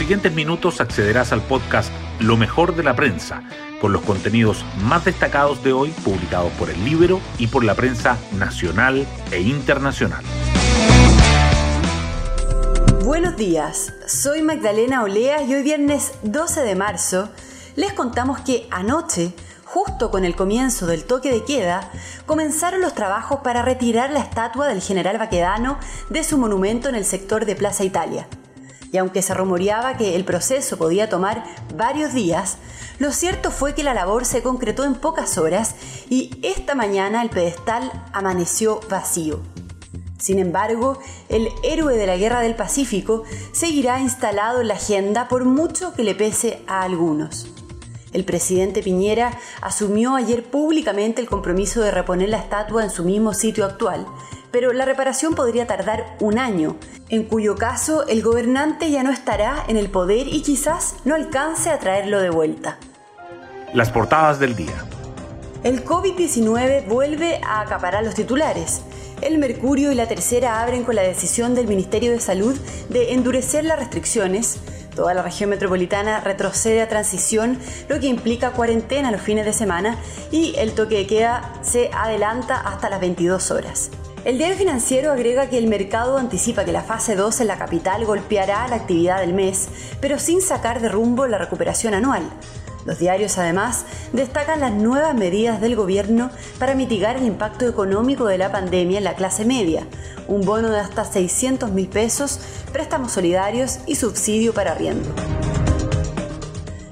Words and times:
siguientes 0.00 0.32
minutos 0.32 0.80
accederás 0.80 1.30
al 1.30 1.42
podcast 1.42 1.92
Lo 2.20 2.38
mejor 2.38 2.74
de 2.74 2.82
la 2.82 2.96
prensa, 2.96 3.42
con 3.82 3.92
los 3.92 4.00
contenidos 4.00 4.64
más 4.82 5.04
destacados 5.04 5.62
de 5.62 5.74
hoy 5.74 5.90
publicados 5.90 6.50
por 6.52 6.70
el 6.70 6.82
Libro 6.86 7.20
y 7.36 7.48
por 7.48 7.64
la 7.64 7.74
prensa 7.74 8.16
nacional 8.32 9.06
e 9.30 9.42
internacional. 9.42 10.24
Buenos 13.04 13.36
días, 13.36 13.92
soy 14.06 14.40
Magdalena 14.40 15.02
Olea 15.02 15.42
y 15.42 15.52
hoy 15.52 15.62
viernes 15.62 16.14
12 16.22 16.62
de 16.62 16.74
marzo 16.74 17.28
les 17.76 17.92
contamos 17.92 18.40
que 18.40 18.68
anoche, 18.70 19.34
justo 19.66 20.10
con 20.10 20.24
el 20.24 20.34
comienzo 20.34 20.86
del 20.86 21.04
toque 21.04 21.30
de 21.30 21.44
queda, 21.44 21.90
comenzaron 22.24 22.80
los 22.80 22.94
trabajos 22.94 23.40
para 23.44 23.60
retirar 23.60 24.10
la 24.12 24.20
estatua 24.20 24.66
del 24.66 24.80
general 24.80 25.18
Baquedano 25.18 25.78
de 26.08 26.24
su 26.24 26.38
monumento 26.38 26.88
en 26.88 26.94
el 26.94 27.04
sector 27.04 27.44
de 27.44 27.54
Plaza 27.54 27.84
Italia. 27.84 28.26
Y 28.92 28.98
aunque 28.98 29.22
se 29.22 29.34
rumoreaba 29.34 29.96
que 29.96 30.16
el 30.16 30.24
proceso 30.24 30.76
podía 30.76 31.08
tomar 31.08 31.44
varios 31.74 32.12
días, 32.12 32.58
lo 32.98 33.12
cierto 33.12 33.50
fue 33.50 33.74
que 33.74 33.82
la 33.82 33.94
labor 33.94 34.24
se 34.24 34.42
concretó 34.42 34.84
en 34.84 34.94
pocas 34.94 35.38
horas 35.38 35.74
y 36.08 36.38
esta 36.42 36.74
mañana 36.74 37.22
el 37.22 37.30
pedestal 37.30 37.90
amaneció 38.12 38.80
vacío. 38.90 39.40
Sin 40.18 40.38
embargo, 40.38 40.98
el 41.30 41.48
héroe 41.62 41.96
de 41.96 42.06
la 42.06 42.16
Guerra 42.16 42.40
del 42.40 42.54
Pacífico 42.54 43.24
seguirá 43.52 44.00
instalado 44.00 44.60
en 44.60 44.68
la 44.68 44.74
agenda 44.74 45.28
por 45.28 45.46
mucho 45.46 45.94
que 45.94 46.04
le 46.04 46.14
pese 46.14 46.62
a 46.66 46.82
algunos. 46.82 47.59
El 48.12 48.24
presidente 48.24 48.82
Piñera 48.82 49.38
asumió 49.62 50.16
ayer 50.16 50.42
públicamente 50.42 51.20
el 51.20 51.28
compromiso 51.28 51.80
de 51.80 51.92
reponer 51.92 52.28
la 52.28 52.38
estatua 52.38 52.82
en 52.82 52.90
su 52.90 53.04
mismo 53.04 53.34
sitio 53.34 53.64
actual, 53.64 54.04
pero 54.50 54.72
la 54.72 54.84
reparación 54.84 55.34
podría 55.34 55.66
tardar 55.66 56.16
un 56.20 56.38
año, 56.38 56.76
en 57.08 57.24
cuyo 57.24 57.54
caso 57.54 58.06
el 58.08 58.22
gobernante 58.22 58.90
ya 58.90 59.04
no 59.04 59.12
estará 59.12 59.64
en 59.68 59.76
el 59.76 59.90
poder 59.90 60.26
y 60.26 60.42
quizás 60.42 60.96
no 61.04 61.14
alcance 61.14 61.70
a 61.70 61.78
traerlo 61.78 62.20
de 62.20 62.30
vuelta. 62.30 62.78
Las 63.74 63.90
portadas 63.90 64.40
del 64.40 64.56
día. 64.56 64.84
El 65.62 65.84
COVID-19 65.84 66.88
vuelve 66.88 67.40
a 67.46 67.60
acaparar 67.60 68.02
los 68.02 68.14
titulares. 68.14 68.80
El 69.20 69.38
Mercurio 69.38 69.92
y 69.92 69.94
la 69.94 70.08
Tercera 70.08 70.62
abren 70.62 70.82
con 70.84 70.96
la 70.96 71.02
decisión 71.02 71.54
del 71.54 71.68
Ministerio 71.68 72.10
de 72.10 72.20
Salud 72.20 72.58
de 72.88 73.12
endurecer 73.12 73.64
las 73.64 73.78
restricciones. 73.78 74.58
Toda 75.00 75.14
la 75.14 75.22
región 75.22 75.48
metropolitana 75.48 76.20
retrocede 76.20 76.82
a 76.82 76.88
transición, 76.90 77.58
lo 77.88 77.98
que 78.00 78.06
implica 78.06 78.52
cuarentena 78.52 79.10
los 79.10 79.22
fines 79.22 79.46
de 79.46 79.54
semana 79.54 79.96
y 80.30 80.54
el 80.58 80.74
toque 80.74 80.96
de 80.96 81.06
queda 81.06 81.54
se 81.62 81.88
adelanta 81.94 82.60
hasta 82.60 82.90
las 82.90 83.00
22 83.00 83.50
horas. 83.50 83.90
El 84.26 84.36
diario 84.36 84.58
financiero 84.58 85.10
agrega 85.10 85.48
que 85.48 85.56
el 85.56 85.68
mercado 85.68 86.18
anticipa 86.18 86.66
que 86.66 86.72
la 86.72 86.82
fase 86.82 87.16
2 87.16 87.40
en 87.40 87.46
la 87.46 87.56
capital 87.56 88.04
golpeará 88.04 88.68
la 88.68 88.76
actividad 88.76 89.20
del 89.20 89.32
mes, 89.32 89.70
pero 90.02 90.18
sin 90.18 90.42
sacar 90.42 90.82
de 90.82 90.90
rumbo 90.90 91.26
la 91.26 91.38
recuperación 91.38 91.94
anual. 91.94 92.28
Los 92.90 92.98
diarios 92.98 93.38
además 93.38 93.84
destacan 94.12 94.58
las 94.58 94.72
nuevas 94.72 95.14
medidas 95.14 95.60
del 95.60 95.76
gobierno 95.76 96.28
para 96.58 96.74
mitigar 96.74 97.16
el 97.16 97.24
impacto 97.24 97.68
económico 97.68 98.26
de 98.26 98.36
la 98.36 98.50
pandemia 98.50 98.98
en 98.98 99.04
la 99.04 99.14
clase 99.14 99.44
media, 99.44 99.86
un 100.26 100.40
bono 100.40 100.70
de 100.70 100.80
hasta 100.80 101.04
600 101.04 101.70
mil 101.70 101.86
pesos, 101.86 102.40
préstamos 102.72 103.12
solidarios 103.12 103.78
y 103.86 103.94
subsidio 103.94 104.52
para 104.52 104.72
arriendo. 104.72 105.08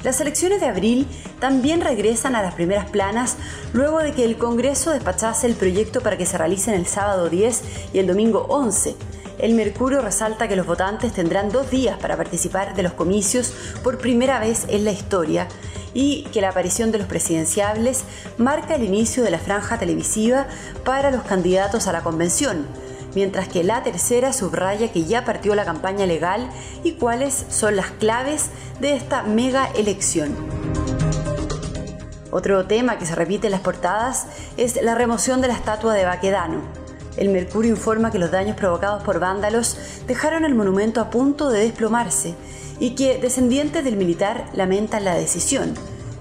Las 0.05 0.21
elecciones 0.21 0.61
de 0.61 0.69
abril 0.69 1.09
también 1.41 1.81
regresan 1.81 2.37
a 2.37 2.43
las 2.43 2.55
primeras 2.55 2.89
planas 2.89 3.37
luego 3.73 3.99
de 3.99 4.13
que 4.13 4.25
el 4.25 4.39
Congreso 4.39 4.93
despachase 4.93 5.49
el 5.49 5.57
proyecto 5.57 6.01
para 6.01 6.17
que 6.17 6.27
se 6.27 6.39
realicen 6.39 6.75
el 6.75 6.87
sábado 6.87 7.29
10 7.29 7.63
y 7.93 7.99
el 7.99 8.07
domingo 8.07 8.47
11 8.49 8.95
el 9.39 9.55
Mercurio 9.55 10.01
resalta 10.01 10.49
que 10.49 10.57
los 10.57 10.67
votantes 10.67 11.13
tendrán 11.13 11.51
dos 11.51 11.71
días 11.71 11.99
para 11.99 12.17
participar 12.17 12.75
de 12.75 12.83
los 12.83 12.93
comicios 12.95 13.53
por 13.85 13.99
primera 13.99 14.41
vez 14.41 14.67
en 14.69 14.85
la 14.85 14.91
historia 14.91 15.47
y 15.95 16.25
que 16.33 16.41
la 16.41 16.51
aparición 16.51 16.93
de 16.93 16.99
los 16.99 17.07
presidenciables 17.07 18.05
marca 18.37 18.75
el 18.75 18.85
inicio 18.85 19.23
de 19.23 19.31
la 19.31 19.39
franja 19.39 19.79
televisiva 19.79 20.47
para 20.85 21.11
los 21.11 21.23
candidatos 21.23 21.87
a 21.87 21.93
la 21.93 22.03
convención, 22.03 22.67
mientras 23.15 23.49
que 23.49 23.65
la 23.65 23.83
tercera 23.83 24.33
subraya 24.33 24.93
que 24.93 25.05
ya 25.05 25.25
partió 25.25 25.55
la 25.55 25.65
campaña 25.65 26.07
legal 26.07 26.49
y 26.85 26.93
cuáles 26.93 27.47
son 27.49 27.77
las 27.77 27.91
claves 27.91 28.51
de 28.81 28.95
esta 28.95 29.23
mega 29.23 29.67
elección. 29.77 30.37
Otro 32.31 32.67
tema 32.67 32.99
que 32.99 33.07
se 33.07 33.15
repite 33.15 33.47
en 33.47 33.53
las 33.53 33.63
portadas 33.63 34.27
es 34.57 34.81
la 34.83 34.95
remoción 34.95 35.41
de 35.41 35.49
la 35.49 35.55
estatua 35.55 35.95
de 35.95 36.05
Baquedano. 36.05 36.61
El 37.17 37.31
Mercurio 37.31 37.71
informa 37.71 38.13
que 38.13 38.19
los 38.19 38.31
daños 38.31 38.57
provocados 38.57 39.03
por 39.03 39.19
vándalos 39.19 39.77
dejaron 40.07 40.45
el 40.45 40.55
monumento 40.55 41.01
a 41.01 41.11
punto 41.11 41.49
de 41.49 41.61
desplomarse 41.61 42.35
y 42.81 42.91
que 42.91 43.19
descendientes 43.19 43.85
del 43.85 43.97
militar 43.97 44.49
lamentan 44.53 45.05
la 45.05 45.15
decisión, 45.15 45.75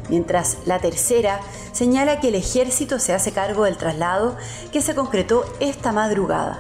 mientras 0.10 0.58
la 0.66 0.80
tercera 0.80 1.40
señala 1.72 2.20
que 2.20 2.30
el 2.30 2.36
ejército 2.36 3.00
se 3.00 3.14
hace 3.14 3.32
cargo 3.32 3.66
del 3.66 3.78
traslado 3.78 4.38
que 4.72 4.82
se 4.82 4.96
concretó 4.96 5.46
esta 5.60 5.92
madrugada. 5.92 6.60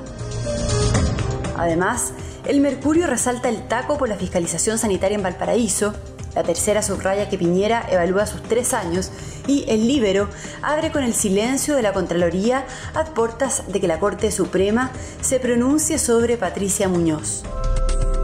Además, 1.57 2.13
el 2.45 2.61
Mercurio 2.61 3.07
resalta 3.07 3.49
el 3.49 3.67
taco 3.67 3.97
por 3.97 4.07
la 4.07 4.15
fiscalización 4.15 4.77
sanitaria 4.77 5.15
en 5.15 5.23
Valparaíso, 5.23 5.93
la 6.37 6.43
tercera 6.43 6.83
subraya 6.83 7.29
que 7.29 7.37
Piñera 7.39 7.87
evalúa 7.89 8.27
sus 8.27 8.43
tres 8.43 8.75
años 8.75 9.11
y 9.47 9.65
el 9.69 9.87
Libero 9.87 10.29
abre 10.61 10.91
con 10.91 11.03
el 11.03 11.15
silencio 11.15 11.75
de 11.75 11.81
la 11.81 11.93
Contraloría 11.93 12.67
a 12.93 13.05
portas 13.05 13.63
de 13.67 13.81
que 13.81 13.87
la 13.87 13.99
Corte 13.99 14.31
Suprema 14.31 14.91
se 15.19 15.39
pronuncie 15.39 15.97
sobre 15.97 16.37
Patricia 16.37 16.87
Muñoz. 16.87 17.43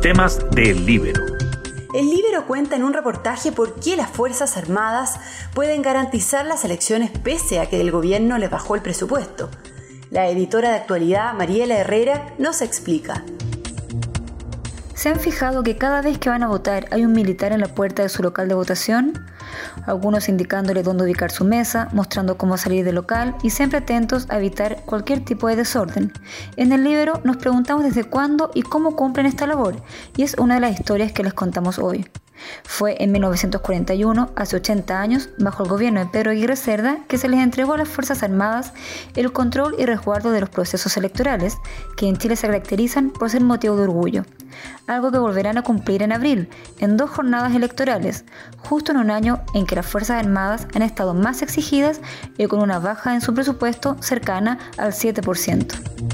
Temas 0.03 0.39
del 0.51 0.85
Libero. 0.85 1.23
El 1.93 2.09
Libero 2.09 2.47
cuenta 2.47 2.75
en 2.75 2.83
un 2.83 2.91
reportaje 2.91 3.51
por 3.51 3.75
qué 3.79 3.95
las 3.95 4.09
Fuerzas 4.09 4.57
Armadas 4.57 5.19
pueden 5.53 5.83
garantizar 5.83 6.43
las 6.43 6.65
elecciones 6.65 7.11
pese 7.11 7.59
a 7.59 7.67
que 7.67 7.79
el 7.79 7.91
gobierno 7.91 8.39
les 8.39 8.49
bajó 8.49 8.73
el 8.73 8.81
presupuesto. 8.81 9.51
La 10.09 10.27
editora 10.27 10.69
de 10.69 10.77
actualidad, 10.77 11.35
Mariela 11.35 11.77
Herrera, 11.77 12.33
nos 12.39 12.63
explica. 12.63 13.23
¿Se 14.95 15.09
han 15.09 15.19
fijado 15.19 15.63
que 15.63 15.77
cada 15.77 16.01
vez 16.01 16.19
que 16.19 16.29
van 16.29 16.43
a 16.43 16.47
votar 16.47 16.87
hay 16.91 17.03
un 17.03 17.13
militar 17.13 17.51
en 17.51 17.61
la 17.61 17.67
puerta 17.67 18.03
de 18.03 18.09
su 18.09 18.21
local 18.21 18.47
de 18.47 18.53
votación? 18.53 19.25
Algunos 19.87 20.29
indicándole 20.29 20.83
dónde 20.83 21.03
ubicar 21.03 21.31
su 21.31 21.45
mesa, 21.45 21.89
mostrando 21.93 22.37
cómo 22.37 22.57
salir 22.57 22.85
del 22.85 22.95
local 22.95 23.35
y 23.41 23.49
siempre 23.49 23.79
atentos 23.79 24.27
a 24.29 24.37
evitar 24.37 24.83
cualquier 24.85 25.25
tipo 25.25 25.47
de 25.47 25.55
desorden. 25.55 26.13
En 26.57 26.71
el 26.71 26.83
libro 26.83 27.21
nos 27.23 27.37
preguntamos 27.37 27.83
desde 27.83 28.03
cuándo 28.03 28.51
y 28.53 28.61
cómo 28.61 28.95
cumplen 28.95 29.25
esta 29.25 29.47
labor, 29.47 29.75
y 30.15 30.23
es 30.23 30.35
una 30.37 30.55
de 30.55 30.61
las 30.61 30.79
historias 30.79 31.11
que 31.11 31.23
les 31.23 31.33
contamos 31.33 31.79
hoy. 31.79 32.05
Fue 32.63 32.95
en 33.03 33.11
1941, 33.11 34.31
hace 34.35 34.55
80 34.55 34.99
años, 34.99 35.29
bajo 35.37 35.63
el 35.63 35.69
gobierno 35.69 35.99
de 35.99 36.07
Pedro 36.07 36.31
Aguirre 36.31 36.55
Cerda, 36.55 36.97
que 37.07 37.17
se 37.17 37.27
les 37.29 37.39
entregó 37.39 37.73
a 37.73 37.77
las 37.77 37.89
Fuerzas 37.89 38.23
Armadas 38.23 38.73
el 39.15 39.31
control 39.31 39.75
y 39.77 39.85
resguardo 39.85 40.31
de 40.31 40.41
los 40.41 40.49
procesos 40.49 40.95
electorales, 40.97 41.57
que 41.97 42.07
en 42.07 42.17
Chile 42.17 42.35
se 42.35 42.47
caracterizan 42.47 43.11
por 43.11 43.29
ser 43.29 43.41
motivo 43.41 43.75
de 43.75 43.83
orgullo. 43.83 44.25
Algo 44.87 45.11
que 45.11 45.17
volverán 45.17 45.57
a 45.57 45.63
cumplir 45.63 46.03
en 46.03 46.11
abril, 46.11 46.49
en 46.79 46.97
dos 46.97 47.09
jornadas 47.09 47.55
electorales, 47.55 48.25
justo 48.57 48.91
en 48.91 48.97
un 48.97 49.11
año 49.11 49.41
en 49.53 49.65
que 49.65 49.75
las 49.75 49.85
Fuerzas 49.85 50.23
Armadas 50.23 50.67
han 50.75 50.81
estado 50.81 51.13
más 51.13 51.41
exigidas 51.41 52.01
y 52.37 52.45
con 52.47 52.61
una 52.61 52.79
baja 52.79 53.13
en 53.13 53.21
su 53.21 53.33
presupuesto 53.33 53.97
cercana 54.01 54.59
al 54.77 54.91
7%. 54.91 56.12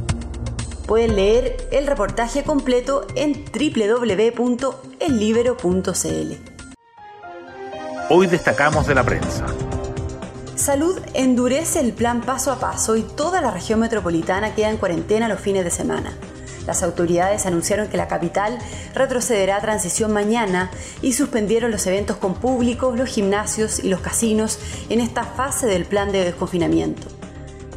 Pueden 0.90 1.16
leer 1.16 1.56
el 1.70 1.86
reportaje 1.86 2.44
completo 2.44 3.06
en 3.14 3.46
www.ellibero.cl. 3.46 6.34
Hoy 8.10 8.26
destacamos 8.26 8.88
de 8.88 8.96
la 8.96 9.04
prensa. 9.04 9.46
Salud 10.56 11.00
endurece 11.14 11.80
el 11.80 11.94
plan 11.94 12.22
paso 12.22 12.52
a 12.52 12.60
paso 12.60 12.96
y 12.96 13.04
toda 13.04 13.40
la 13.40 13.52
región 13.52 13.82
metropolitana 13.82 14.56
queda 14.56 14.72
en 14.72 14.78
cuarentena 14.78 15.28
los 15.28 15.40
fines 15.40 15.64
de 15.64 15.70
semana. 15.70 16.12
Las 16.66 16.82
autoridades 16.82 17.46
anunciaron 17.46 17.88
que 17.88 17.98
la 17.98 18.08
capital 18.08 18.58
retrocederá 18.96 19.58
a 19.58 19.62
transición 19.62 20.12
mañana 20.12 20.72
y 21.04 21.14
suspendieron 21.14 21.70
los 21.70 21.86
eventos 21.86 22.18
con 22.18 22.34
público, 22.34 22.96
los 22.96 23.10
gimnasios 23.10 23.78
y 23.78 23.90
los 23.90 24.00
casinos 24.00 24.58
en 24.90 25.02
esta 25.02 25.24
fase 25.24 25.68
del 25.68 25.86
plan 25.86 26.12
de 26.12 26.26
desconfinamiento 26.26 27.19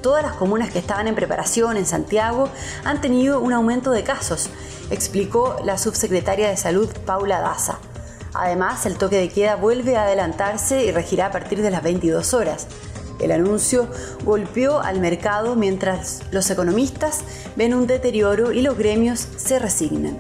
todas 0.03 0.23
las 0.23 0.35
comunas 0.35 0.71
que 0.71 0.81
estaban 0.81 1.09
en 1.09 1.15
preparación 1.15 1.77
en 1.77 1.87
Santiago 1.87 2.49
han 2.85 3.01
tenido 3.01 3.41
un 3.41 3.53
aumento 3.53 3.93
de 3.93 4.03
casos, 4.03 4.51
explicó 4.91 5.57
la 5.65 5.79
subsecretaria 5.79 6.49
de 6.49 6.57
Salud 6.57 6.91
Paula 7.07 7.41
Daza. 7.41 7.79
Además, 8.35 8.85
el 8.87 8.97
toque 8.99 9.17
de 9.17 9.29
queda 9.29 9.57
vuelve 9.57 9.97
a 9.97 10.05
adelantarse 10.05 10.85
y 10.85 10.91
regirá 10.91 11.27
a 11.27 11.31
partir 11.31 11.63
de 11.63 11.71
las 11.71 11.83
22 11.83 12.35
horas. 12.35 12.67
El 13.21 13.31
anuncio 13.31 13.89
golpeó 14.25 14.81
al 14.81 15.01
mercado 15.01 15.55
mientras 15.55 16.23
los 16.33 16.51
economistas 16.51 17.21
ven 17.57 17.73
un 17.73 17.87
deterioro 17.87 18.53
y 18.53 18.63
los 18.63 18.77
gremios 18.77 19.29
se 19.37 19.59
resignan. 19.59 20.19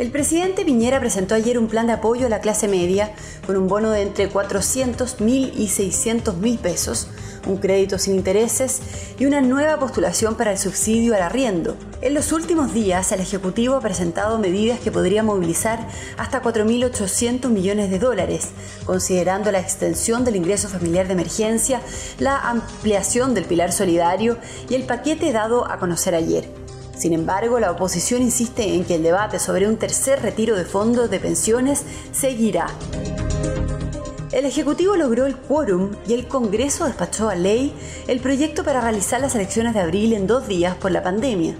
El 0.00 0.10
presidente 0.10 0.64
Piñera 0.64 0.98
presentó 0.98 1.34
ayer 1.34 1.58
un 1.58 1.68
plan 1.68 1.86
de 1.86 1.92
apoyo 1.92 2.24
a 2.24 2.30
la 2.30 2.40
clase 2.40 2.68
media 2.68 3.12
con 3.46 3.58
un 3.58 3.68
bono 3.68 3.90
de 3.90 4.00
entre 4.00 4.30
400 4.30 5.20
mil 5.20 5.52
y 5.54 5.68
600 5.68 6.38
mil 6.38 6.58
pesos 6.58 7.08
un 7.46 7.58
crédito 7.58 7.98
sin 7.98 8.14
intereses 8.14 8.80
y 9.18 9.26
una 9.26 9.42
nueva 9.42 9.78
postulación 9.78 10.36
para 10.36 10.52
el 10.52 10.58
subsidio 10.58 11.14
al 11.14 11.22
arriendo. 11.22 11.76
En 12.00 12.14
los 12.14 12.32
últimos 12.32 12.72
días, 12.72 13.12
el 13.12 13.20
Ejecutivo 13.20 13.74
ha 13.74 13.80
presentado 13.80 14.38
medidas 14.38 14.80
que 14.80 14.90
podrían 14.90 15.26
movilizar 15.26 15.86
hasta 16.16 16.42
4.800 16.42 17.48
millones 17.48 17.90
de 17.90 17.98
dólares, 17.98 18.48
considerando 18.86 19.52
la 19.52 19.60
extensión 19.60 20.24
del 20.24 20.36
ingreso 20.36 20.68
familiar 20.68 21.06
de 21.08 21.12
emergencia, 21.12 21.80
la 22.18 22.38
ampliación 22.38 23.34
del 23.34 23.44
pilar 23.44 23.72
solidario 23.72 24.38
y 24.68 24.74
el 24.74 24.84
paquete 24.84 25.32
dado 25.32 25.70
a 25.70 25.78
conocer 25.78 26.14
ayer. 26.14 26.59
Sin 27.00 27.14
embargo, 27.14 27.58
la 27.58 27.70
oposición 27.70 28.20
insiste 28.20 28.74
en 28.74 28.84
que 28.84 28.96
el 28.96 29.02
debate 29.02 29.38
sobre 29.38 29.66
un 29.66 29.78
tercer 29.78 30.20
retiro 30.20 30.54
de 30.54 30.66
fondos 30.66 31.08
de 31.08 31.18
pensiones 31.18 31.82
seguirá. 32.12 32.66
El 34.32 34.44
Ejecutivo 34.44 34.96
logró 34.96 35.24
el 35.24 35.34
quórum 35.34 35.92
y 36.06 36.12
el 36.12 36.28
Congreso 36.28 36.84
despachó 36.84 37.30
a 37.30 37.34
ley 37.34 37.72
el 38.06 38.20
proyecto 38.20 38.64
para 38.64 38.82
realizar 38.82 39.18
las 39.18 39.34
elecciones 39.34 39.72
de 39.72 39.80
abril 39.80 40.12
en 40.12 40.26
dos 40.26 40.46
días 40.46 40.76
por 40.76 40.90
la 40.90 41.02
pandemia. 41.02 41.54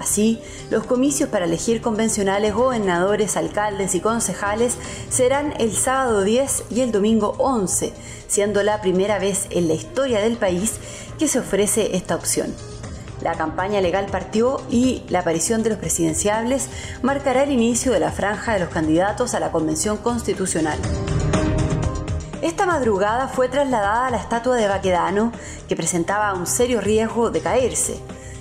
Así, 0.00 0.40
los 0.70 0.82
comicios 0.82 1.28
para 1.28 1.44
elegir 1.44 1.80
convencionales, 1.80 2.52
gobernadores, 2.52 3.36
alcaldes 3.36 3.94
y 3.94 4.00
concejales 4.00 4.74
serán 5.08 5.54
el 5.60 5.72
sábado 5.72 6.24
10 6.24 6.64
y 6.68 6.80
el 6.80 6.90
domingo 6.90 7.36
11, 7.38 7.92
siendo 8.26 8.64
la 8.64 8.80
primera 8.80 9.20
vez 9.20 9.46
en 9.50 9.68
la 9.68 9.74
historia 9.74 10.18
del 10.18 10.36
país 10.36 10.80
que 11.16 11.28
se 11.28 11.38
ofrece 11.38 11.94
esta 11.94 12.16
opción. 12.16 12.52
La 13.22 13.34
campaña 13.34 13.80
legal 13.82 14.06
partió 14.10 14.62
y 14.70 15.02
la 15.08 15.20
aparición 15.20 15.62
de 15.62 15.70
los 15.70 15.78
presidenciables 15.78 16.68
marcará 17.02 17.42
el 17.42 17.52
inicio 17.52 17.92
de 17.92 18.00
la 18.00 18.10
franja 18.10 18.54
de 18.54 18.60
los 18.60 18.70
candidatos 18.70 19.34
a 19.34 19.40
la 19.40 19.52
Convención 19.52 19.98
Constitucional. 19.98 20.78
Esta 22.40 22.64
madrugada 22.64 23.28
fue 23.28 23.50
trasladada 23.50 24.06
a 24.06 24.10
la 24.10 24.16
estatua 24.16 24.56
de 24.56 24.66
Baquedano, 24.66 25.32
que 25.68 25.76
presentaba 25.76 26.32
un 26.32 26.46
serio 26.46 26.80
riesgo 26.80 27.30
de 27.30 27.40
caerse. 27.40 28.00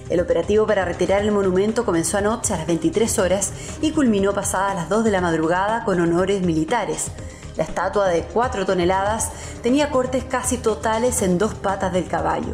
El 0.10 0.22
operativo 0.22 0.66
para 0.66 0.86
retirar 0.86 1.22
el 1.22 1.34
monumento 1.34 1.84
comenzó 1.84 2.18
anoche 2.18 2.54
a 2.54 2.58
las 2.58 2.66
23 2.66 3.20
horas 3.20 3.52
y 3.82 3.92
culminó 3.92 4.34
pasadas 4.34 4.76
las 4.76 4.90
2 4.90 5.04
de 5.04 5.12
la 5.12 5.22
madrugada 5.22 5.84
con 5.84 6.00
honores 6.00 6.42
militares. 6.42 7.12
La 7.58 7.66
estatua 7.66 8.08
de 8.08 8.24
4 8.24 8.66
toneladas 8.66 9.30
tenía 9.62 9.92
cortes 9.92 10.24
casi 10.24 10.58
totales 10.58 11.22
en 11.22 11.38
dos 11.38 11.54
patas 11.54 11.92
del 11.92 12.08
caballo. 12.08 12.54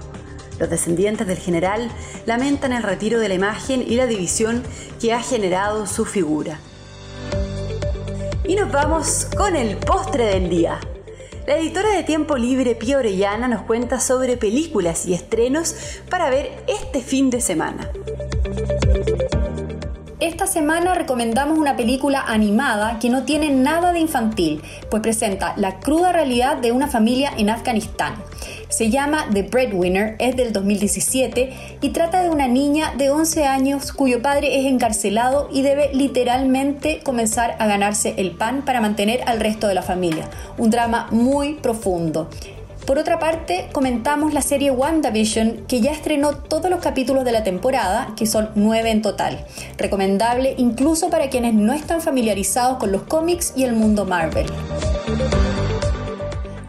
Los 0.59 0.69
descendientes 0.69 1.27
del 1.27 1.37
general 1.37 1.89
lamentan 2.25 2.73
el 2.73 2.83
retiro 2.83 3.19
de 3.19 3.27
la 3.27 3.35
imagen 3.35 3.83
y 3.85 3.95
la 3.95 4.07
división 4.07 4.63
que 5.01 5.13
ha 5.13 5.21
generado 5.21 5.85
su 5.85 6.05
figura. 6.05 6.59
Y 8.47 8.55
nos 8.55 8.71
vamos 8.71 9.27
con 9.37 9.55
el 9.55 9.77
postre 9.77 10.25
del 10.25 10.49
día. 10.49 10.79
La 11.47 11.57
editora 11.57 11.89
de 11.89 12.03
Tiempo 12.03 12.37
Libre 12.37 12.75
Pía 12.75 12.97
Orellana 12.97 13.47
nos 13.47 13.63
cuenta 13.63 13.99
sobre 13.99 14.37
películas 14.37 15.05
y 15.05 15.13
estrenos 15.13 15.75
para 16.09 16.29
ver 16.29 16.63
este 16.67 17.01
fin 17.01 17.29
de 17.29 17.41
semana. 17.41 17.89
Esta 20.19 20.47
semana 20.47 20.95
recomendamos 20.95 21.59
una 21.59 21.75
película 21.75 22.23
animada 22.25 22.97
que 22.99 23.09
no 23.09 23.25
tiene 23.25 23.49
nada 23.49 23.91
de 23.91 23.99
infantil, 23.99 24.63
pues 24.89 25.03
presenta 25.03 25.53
la 25.57 25.79
cruda 25.79 26.13
realidad 26.13 26.57
de 26.57 26.71
una 26.71 26.87
familia 26.87 27.31
en 27.37 27.49
Afganistán. 27.49 28.15
Se 28.69 28.89
llama 28.89 29.27
The 29.31 29.43
Breadwinner, 29.43 30.15
es 30.19 30.35
del 30.35 30.53
2017 30.53 31.77
y 31.81 31.89
trata 31.89 32.23
de 32.23 32.29
una 32.29 32.47
niña 32.47 32.93
de 32.97 33.09
11 33.09 33.45
años 33.45 33.91
cuyo 33.91 34.21
padre 34.21 34.59
es 34.59 34.65
encarcelado 34.65 35.49
y 35.51 35.61
debe 35.61 35.91
literalmente 35.93 37.01
comenzar 37.03 37.55
a 37.59 37.67
ganarse 37.67 38.15
el 38.17 38.31
pan 38.31 38.63
para 38.65 38.81
mantener 38.81 39.21
al 39.27 39.39
resto 39.39 39.67
de 39.67 39.75
la 39.75 39.81
familia. 39.81 40.29
Un 40.57 40.69
drama 40.69 41.07
muy 41.11 41.53
profundo. 41.53 42.29
Por 42.85 42.99
otra 42.99 43.17
parte, 43.17 43.67
comentamos 43.71 44.33
la 44.33 44.43
serie 44.43 44.69
WandaVision, 44.69 45.65
que 45.67 45.81
ya 45.81 45.91
estrenó 45.91 46.35
todos 46.35 46.69
los 46.69 46.81
capítulos 46.81 47.25
de 47.25 47.31
la 47.31 47.43
temporada, 47.43 48.13
que 48.15 48.27
son 48.27 48.49
nueve 48.53 48.91
en 48.91 49.01
total. 49.01 49.43
Recomendable 49.77 50.53
incluso 50.57 51.09
para 51.09 51.29
quienes 51.29 51.55
no 51.55 51.73
están 51.73 52.01
familiarizados 52.01 52.77
con 52.77 52.91
los 52.91 53.01
cómics 53.01 53.53
y 53.55 53.63
el 53.63 53.73
mundo 53.73 54.05
Marvel. 54.05 54.45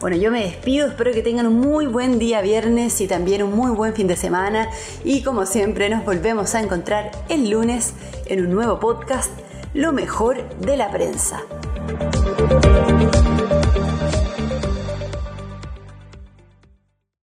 Bueno, 0.06 0.22
yo 0.22 0.30
me 0.30 0.44
despido, 0.44 0.86
espero 0.86 1.10
que 1.10 1.20
tengan 1.20 1.48
un 1.48 1.58
muy 1.58 1.88
buen 1.88 2.20
día 2.20 2.40
viernes 2.40 3.00
y 3.00 3.08
también 3.08 3.42
un 3.42 3.56
muy 3.56 3.72
buen 3.72 3.92
fin 3.92 4.06
de 4.06 4.14
semana 4.14 4.70
y 5.02 5.24
como 5.24 5.46
siempre 5.46 5.88
nos 5.88 6.04
volvemos 6.04 6.54
a 6.54 6.60
encontrar 6.60 7.10
el 7.28 7.50
lunes 7.50 7.92
en 8.26 8.46
un 8.46 8.52
nuevo 8.52 8.78
podcast, 8.78 9.32
Lo 9.74 9.92
mejor 9.92 10.48
de 10.60 10.76
la 10.76 10.92
prensa. 10.92 11.42